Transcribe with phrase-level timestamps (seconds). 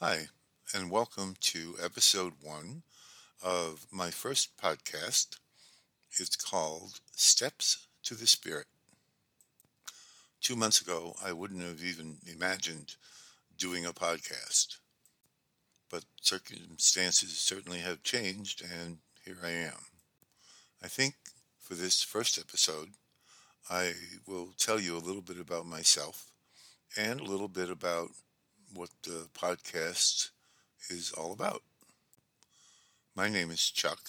[0.00, 0.28] Hi,
[0.72, 2.84] and welcome to episode one
[3.42, 5.38] of my first podcast.
[6.12, 8.66] It's called Steps to the Spirit.
[10.40, 12.94] Two months ago, I wouldn't have even imagined
[13.58, 14.76] doing a podcast,
[15.90, 19.86] but circumstances certainly have changed, and here I am.
[20.80, 21.16] I think
[21.58, 22.90] for this first episode,
[23.68, 23.94] I
[24.28, 26.30] will tell you a little bit about myself
[26.96, 28.10] and a little bit about
[28.74, 30.30] what the podcast
[30.90, 31.62] is all about.
[33.14, 34.00] My name is Chuck.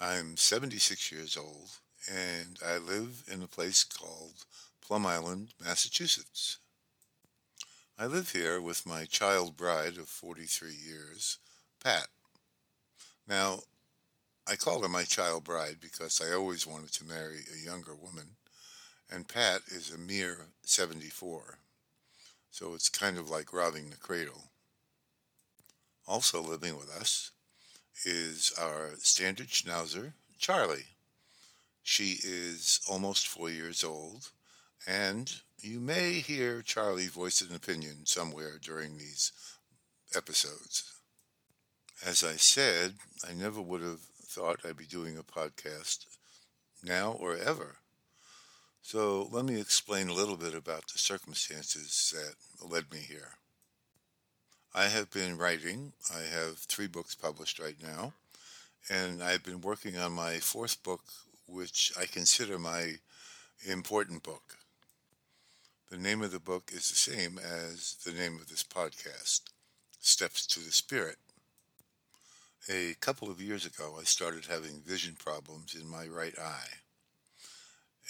[0.00, 1.68] I'm 76 years old
[2.10, 4.44] and I live in a place called
[4.80, 6.58] Plum Island, Massachusetts.
[7.98, 11.38] I live here with my child bride of 43 years,
[11.84, 12.08] Pat.
[13.28, 13.60] Now,
[14.48, 18.36] I call her my child bride because I always wanted to marry a younger woman,
[19.10, 21.58] and Pat is a mere 74.
[22.50, 24.50] So it's kind of like robbing the cradle.
[26.06, 27.30] Also living with us
[28.04, 30.96] is our standard schnauzer, Charlie.
[31.82, 34.30] She is almost four years old,
[34.86, 39.32] and you may hear Charlie voice an opinion somewhere during these
[40.14, 40.92] episodes.
[42.04, 42.94] As I said,
[43.28, 46.06] I never would have thought I'd be doing a podcast
[46.82, 47.76] now or ever.
[48.92, 53.34] So let me explain a little bit about the circumstances that led me here.
[54.74, 55.92] I have been writing.
[56.12, 58.14] I have three books published right now,
[58.88, 61.02] and I've been working on my fourth book,
[61.46, 62.94] which I consider my
[63.64, 64.56] important book.
[65.88, 69.42] The name of the book is the same as the name of this podcast
[70.00, 71.18] Steps to the Spirit.
[72.68, 76.80] A couple of years ago, I started having vision problems in my right eye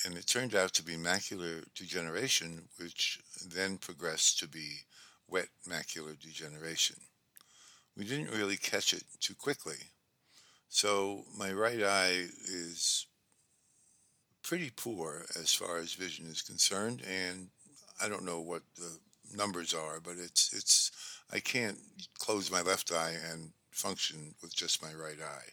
[0.04, 4.78] and it turned out to be macular degeneration, which then progressed to be
[5.28, 6.96] wet macular degeneration.
[7.96, 9.76] We didn't really catch it too quickly.
[10.68, 13.06] So my right eye is
[14.42, 17.48] pretty poor as far as vision is concerned, and
[18.02, 18.98] I don't know what the
[19.36, 20.90] numbers are, but it's it's
[21.32, 21.78] I can't
[22.18, 25.50] close my left eye and function with just my right eye.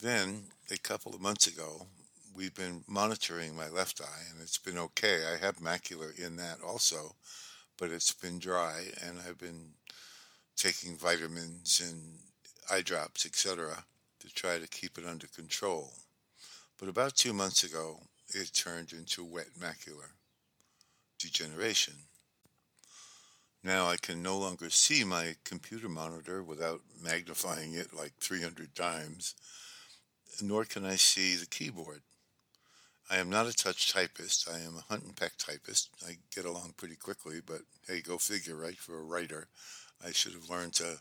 [0.00, 1.86] Then a couple of months ago,
[2.34, 5.22] we've been monitoring my left eye and it's been okay.
[5.26, 7.14] I have macular in that also,
[7.78, 9.70] but it's been dry and I've been
[10.56, 12.18] taking vitamins and
[12.70, 13.84] eye drops, etc.,
[14.20, 15.90] to try to keep it under control.
[16.78, 20.10] But about two months ago, it turned into wet macular
[21.18, 21.94] degeneration.
[23.64, 29.34] Now I can no longer see my computer monitor without magnifying it like 300 times,
[30.40, 32.02] nor can I see the keyboard.
[33.12, 34.48] I am not a touch typist.
[34.48, 35.90] I am a hunt and peck typist.
[36.08, 38.78] I get along pretty quickly, but hey, go figure, right?
[38.78, 39.48] For a writer,
[40.02, 40.96] I should have learned to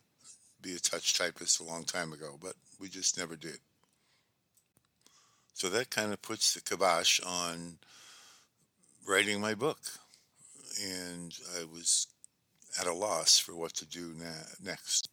[0.62, 3.60] be a touch typist a long time ago, but we just never did.
[5.54, 7.78] So that kind of puts the kibosh on
[9.08, 9.80] writing my book.
[10.84, 12.08] And I was
[12.78, 15.08] at a loss for what to do na- next.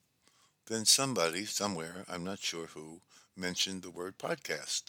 [0.66, 3.02] Then somebody, somewhere, I'm not sure who,
[3.36, 4.82] mentioned the word podcast.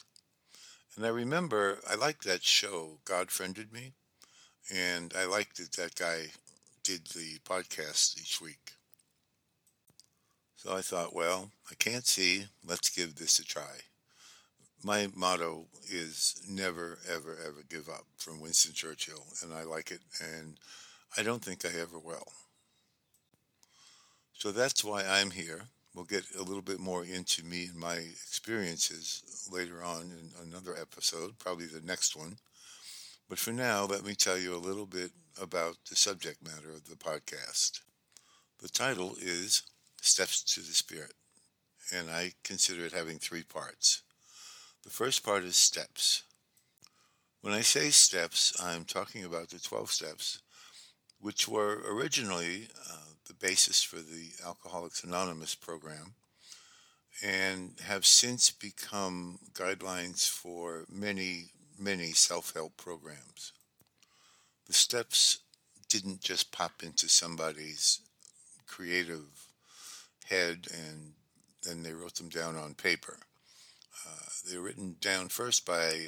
[0.99, 3.93] And I remember I liked that show, God Friended Me,
[4.69, 6.25] and I liked that that guy
[6.83, 8.73] did the podcast each week.
[10.57, 12.47] So I thought, well, I can't see.
[12.67, 13.77] Let's give this a try.
[14.83, 20.01] My motto is never, ever, ever give up from Winston Churchill, and I like it,
[20.21, 20.57] and
[21.17, 22.27] I don't think I ever will.
[24.33, 25.61] So that's why I'm here.
[25.93, 30.75] We'll get a little bit more into me and my experiences later on in another
[30.79, 32.37] episode, probably the next one.
[33.27, 35.11] But for now, let me tell you a little bit
[35.41, 37.81] about the subject matter of the podcast.
[38.61, 39.63] The title is
[40.01, 41.13] Steps to the Spirit,
[41.93, 44.01] and I consider it having three parts.
[44.83, 46.23] The first part is steps.
[47.41, 50.39] When I say steps, I'm talking about the 12 steps,
[51.19, 56.15] which were originally uh, the basis for the Alcoholics Anonymous program
[57.23, 63.53] and have since become guidelines for many, many self help programs.
[64.65, 65.39] The steps
[65.89, 68.01] didn't just pop into somebody's
[68.67, 69.47] creative
[70.27, 71.13] head and
[71.63, 73.19] then they wrote them down on paper.
[74.07, 76.07] Uh, they were written down first by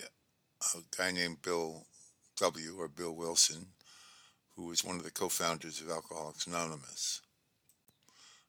[0.75, 1.85] a guy named Bill
[2.39, 2.75] W.
[2.79, 3.67] or Bill Wilson,
[4.61, 7.21] who was one of the co founders of Alcoholics Anonymous.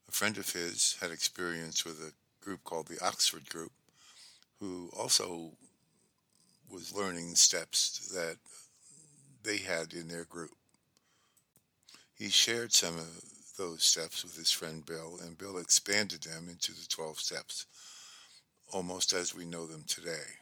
[0.07, 2.13] A friend of his had experience with a
[2.43, 3.71] group called the Oxford Group,
[4.59, 5.53] who also
[6.69, 8.37] was learning steps that
[9.43, 10.55] they had in their group.
[12.13, 13.23] He shared some of
[13.57, 17.65] those steps with his friend Bill, and Bill expanded them into the 12 steps,
[18.71, 20.37] almost as we know them today.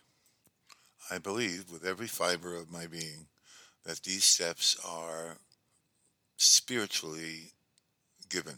[1.09, 3.27] I believe with every fiber of my being
[3.85, 5.37] that these steps are
[6.41, 7.51] spiritually
[8.29, 8.57] given.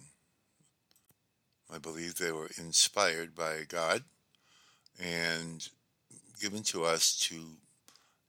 [1.74, 4.04] I believe they were inspired by God
[5.02, 5.68] and
[6.40, 7.44] given to us to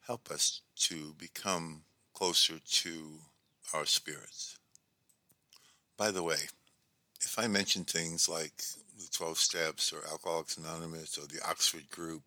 [0.07, 1.83] help us to become
[2.15, 3.21] closer to
[3.73, 4.59] our spirits.
[5.97, 6.49] By the way,
[7.21, 8.63] if I mention things like
[8.99, 12.23] the 12 Steps or Alcoholics Anonymous or the Oxford Group,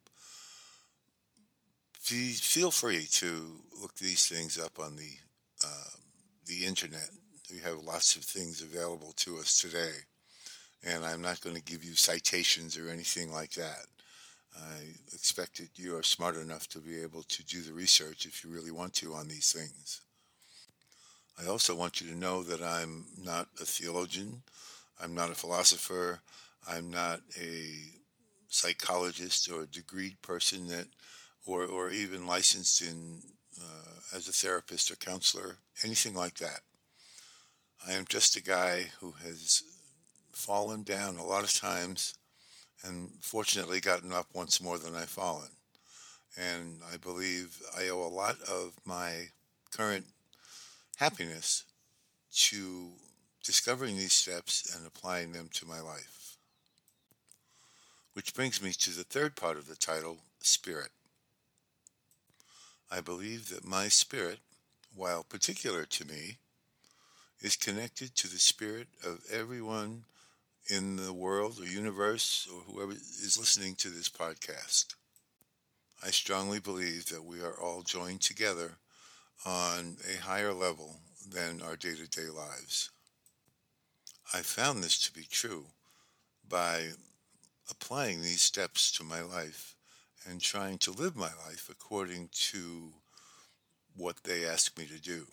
[2.00, 5.18] feel free to look these things up on the
[6.48, 7.10] the internet.
[7.52, 9.92] We have lots of things available to us today,
[10.84, 13.86] and I'm not going to give you citations or anything like that.
[14.56, 18.44] I expect that you are smart enough to be able to do the research if
[18.44, 20.02] you really want to on these things.
[21.42, 24.42] I also want you to know that I'm not a theologian,
[25.02, 26.22] I'm not a philosopher,
[26.68, 27.76] I'm not a
[28.50, 30.88] psychologist or a degreed person that,
[31.46, 33.22] or, or even licensed in
[33.62, 36.62] uh, as a therapist or counselor, anything like that.
[37.88, 39.64] I am just a guy who has
[40.32, 42.14] fallen down a lot of times
[42.84, 45.50] and fortunately gotten up once more than I've fallen.
[46.38, 49.30] And I believe I owe a lot of my
[49.76, 50.06] current
[50.98, 51.64] happiness
[52.34, 52.90] to
[53.44, 56.38] discovering these steps and applying them to my life.
[58.14, 60.90] Which brings me to the third part of the title, Spirit.
[62.90, 64.40] I believe that my spirit,
[64.96, 66.38] while particular to me,
[67.42, 70.06] is connected to the spirit of everyone
[70.70, 74.96] in the world or universe or whoever is listening to this podcast.
[76.04, 78.78] I strongly believe that we are all joined together
[79.46, 80.98] on a higher level
[81.30, 82.90] than our day to day lives.
[84.34, 85.66] I found this to be true
[86.48, 86.90] by
[87.70, 89.77] applying these steps to my life
[90.30, 92.94] and trying to live my life according to
[93.96, 95.26] what they ask me to do.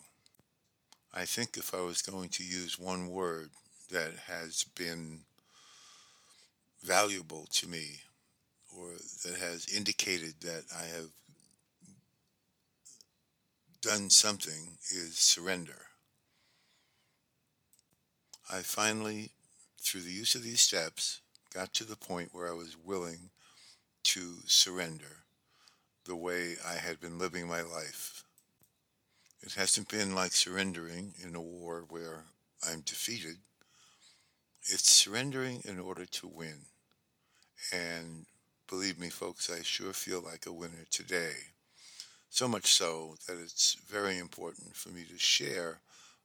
[1.13, 3.51] I think if I was going to use one word
[3.91, 5.21] that has been
[6.83, 8.01] valuable to me
[8.77, 8.91] or
[9.25, 11.11] that has indicated that I have
[13.81, 15.87] done something is surrender.
[18.51, 19.31] I finally,
[19.81, 21.21] through the use of these steps,
[21.53, 23.31] got to the point where I was willing
[24.05, 25.25] to surrender
[26.05, 28.25] the way I had been living my life.
[29.43, 32.25] It hasn't been like surrendering in a war where
[32.67, 33.37] I'm defeated.
[34.63, 36.67] It's surrendering in order to win.
[37.73, 38.27] And
[38.69, 41.35] believe me, folks, I sure feel like a winner today.
[42.31, 45.81] So much so that it's very important for me to share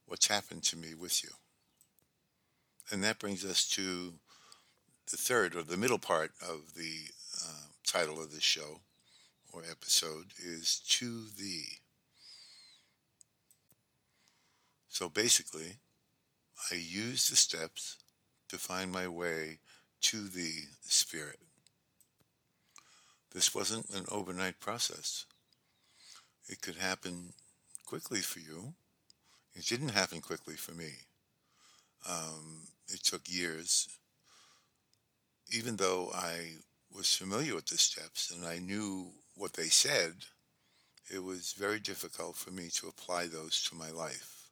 [0.06, 1.30] what's happened to me with you.
[2.90, 4.14] And that brings us to
[5.10, 7.10] the third or the middle part of the
[7.44, 8.80] uh, title of this show
[9.52, 11.78] or episode is To Thee.
[14.88, 15.78] So basically,
[16.70, 17.96] I use the steps
[18.48, 19.58] to find my way
[20.02, 20.52] to the
[20.82, 21.40] Spirit.
[23.34, 25.26] This wasn't an overnight process.
[26.48, 27.32] It could happen
[27.86, 28.74] quickly for you.
[29.54, 30.90] It didn't happen quickly for me.
[32.08, 33.88] Um, it took years.
[35.50, 36.52] Even though I
[36.94, 40.14] was familiar with the steps and I knew what they said,
[41.12, 44.48] it was very difficult for me to apply those to my life.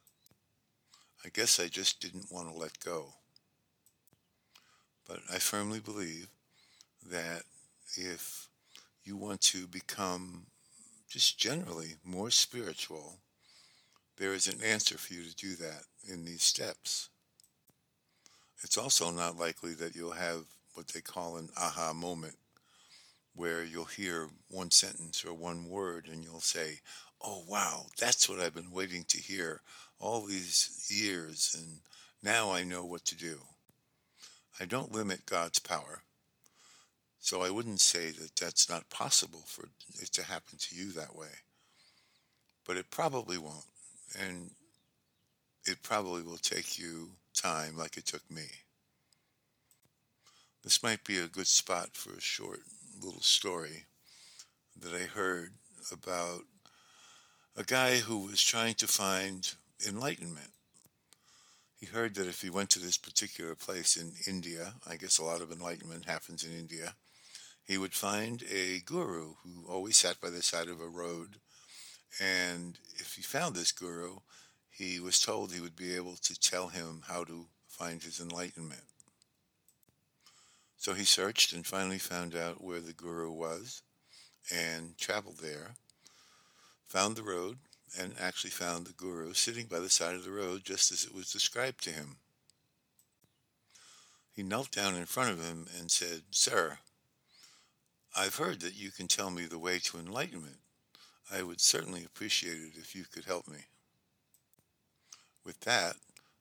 [1.23, 3.13] I guess I just didn't want to let go.
[5.07, 6.27] But I firmly believe
[7.09, 7.43] that
[7.95, 8.47] if
[9.03, 10.45] you want to become
[11.09, 13.17] just generally more spiritual,
[14.17, 17.09] there is an answer for you to do that in these steps.
[18.63, 22.35] It's also not likely that you'll have what they call an aha moment
[23.35, 26.79] where you'll hear one sentence or one word and you'll say,
[27.21, 29.61] Oh, wow, that's what I've been waiting to hear
[29.99, 31.79] all these years, and
[32.23, 33.39] now I know what to do.
[34.59, 36.03] I don't limit God's power,
[37.19, 39.65] so I wouldn't say that that's not possible for
[40.01, 41.27] it to happen to you that way.
[42.65, 43.65] But it probably won't,
[44.17, 44.51] and
[45.65, 48.47] it probably will take you time like it took me.
[50.63, 52.59] This might be a good spot for a short
[53.01, 53.85] little story
[54.77, 55.53] that I heard
[55.89, 56.41] about
[57.55, 59.53] a guy who was trying to find
[59.87, 60.51] enlightenment.
[61.77, 65.23] He heard that if he went to this particular place in India, I guess a
[65.23, 66.95] lot of enlightenment happens in India,
[67.63, 71.37] he would find a guru who always sat by the side of a road.
[72.19, 74.17] And if he found this guru,
[74.69, 78.83] he was told he would be able to tell him how to find his enlightenment.
[80.79, 83.81] So he searched and finally found out where the guru was
[84.49, 85.75] and traveled there,
[86.87, 87.57] found the road,
[87.99, 91.13] and actually found the guru sitting by the side of the road just as it
[91.13, 92.15] was described to him.
[94.31, 96.77] He knelt down in front of him and said, Sir,
[98.15, 100.59] I've heard that you can tell me the way to enlightenment.
[101.29, 103.65] I would certainly appreciate it if you could help me.
[105.43, 105.97] With that,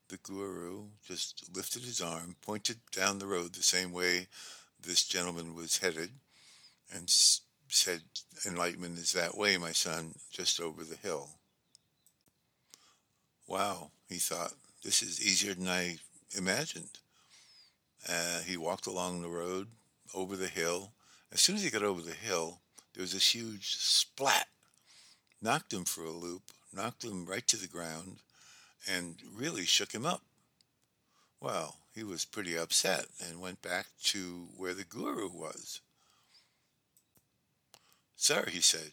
[0.08, 4.26] the guru just lifted his arm, pointed down the road the same way
[4.80, 6.10] this gentleman was headed,
[6.94, 7.10] and
[7.68, 8.02] said,
[8.46, 11.30] Enlightenment is that way, my son, just over the hill.
[13.46, 15.96] Wow, he thought, this is easier than I
[16.36, 16.98] imagined.
[18.08, 19.68] Uh, he walked along the road,
[20.14, 20.92] over the hill.
[21.32, 22.60] As soon as he got over the hill,
[22.94, 24.46] there was this huge splat.
[25.42, 28.18] Knocked him for a loop, knocked him right to the ground,
[28.86, 30.22] and really shook him up.
[31.40, 35.80] Well, he was pretty upset and went back to where the guru was.
[38.16, 38.92] Sir, he said,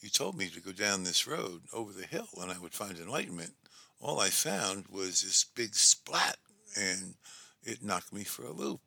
[0.00, 2.96] you told me to go down this road over the hill and I would find
[2.96, 3.54] enlightenment.
[4.00, 6.36] All I found was this big splat
[6.76, 7.14] and
[7.62, 8.80] it knocked me for a loop.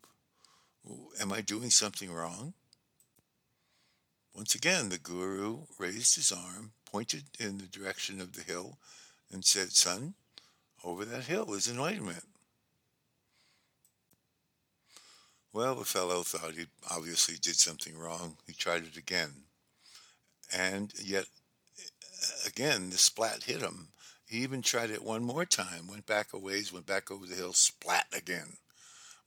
[1.19, 2.53] Am I doing something wrong?
[4.33, 8.79] Once again, the guru raised his arm, pointed in the direction of the hill,
[9.31, 10.15] and said, Son,
[10.83, 12.25] over that hill is enlightenment.
[15.53, 18.37] Well, the fellow thought he obviously did something wrong.
[18.47, 19.31] He tried it again.
[20.51, 21.25] And yet,
[22.45, 23.89] again, the splat hit him.
[24.25, 27.35] He even tried it one more time, went back a ways, went back over the
[27.35, 28.57] hill, splat again.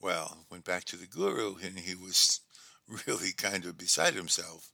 [0.01, 2.41] Well, went back to the guru, and he was
[3.07, 4.69] really kind of beside himself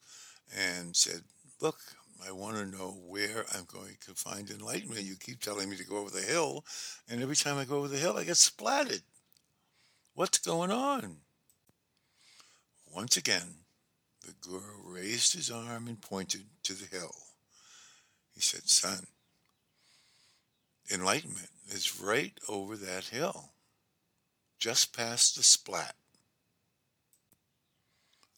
[0.57, 1.23] and said,
[1.61, 1.79] Look,
[2.27, 5.03] I want to know where I'm going to find enlightenment.
[5.03, 6.65] You keep telling me to go over the hill,
[7.09, 9.03] and every time I go over the hill, I get splatted.
[10.15, 11.17] What's going on?
[12.95, 13.55] Once again,
[14.25, 17.15] the guru raised his arm and pointed to the hill.
[18.35, 19.07] He said, Son,
[20.93, 23.53] enlightenment is right over that hill
[24.59, 25.97] just past the splat.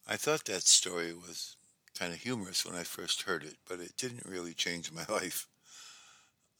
[0.06, 1.56] I thought that story was
[1.98, 5.46] kind of humorous when I first heard it, but it didn't really change my life.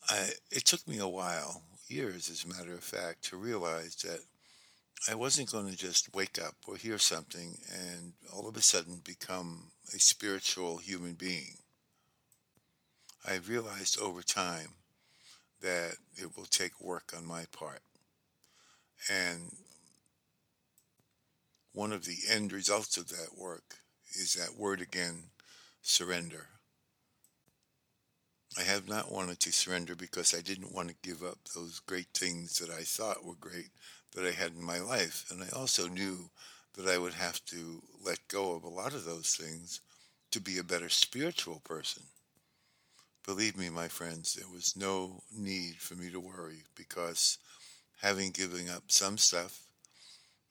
[0.09, 4.21] I, it took me a while, years as a matter of fact, to realize that
[5.09, 9.03] I wasn't going to just wake up or hear something and all of a sudden
[9.05, 11.59] become a spiritual human being.
[13.27, 14.69] I realized over time
[15.61, 17.81] that it will take work on my part.
[19.11, 19.51] And
[21.73, 23.77] one of the end results of that work
[24.15, 25.25] is that word again,
[25.83, 26.49] surrender.
[28.57, 32.09] I have not wanted to surrender because I didn't want to give up those great
[32.15, 33.71] things that I thought were great
[34.15, 35.25] that I had in my life.
[35.31, 36.31] And I also knew
[36.77, 39.81] that I would have to let go of a lot of those things
[40.31, 42.05] to be a better spiritual person.
[43.27, 47.39] Believe me, my friends, there was no need for me to worry because
[48.03, 49.61] having given up some stuff,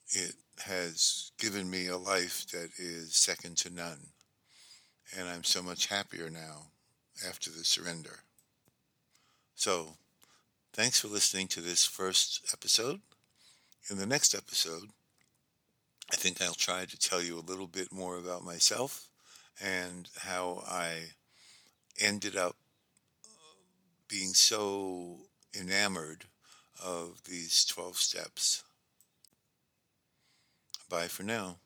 [0.10, 4.08] it has given me a life that is second to none.
[5.18, 6.68] And I'm so much happier now
[7.28, 8.20] after the surrender.
[9.56, 9.98] So,
[10.74, 13.02] thanks for listening to this first episode.
[13.90, 14.90] In the next episode,
[16.12, 19.08] I think I'll try to tell you a little bit more about myself
[19.62, 21.12] and how I
[22.00, 22.56] ended up
[24.08, 25.18] being so
[25.60, 26.26] enamored
[26.84, 28.64] of these 12 steps.
[30.94, 31.63] Bye for now.